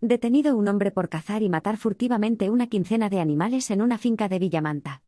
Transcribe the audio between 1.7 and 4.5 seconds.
furtivamente una quincena de animales en una finca de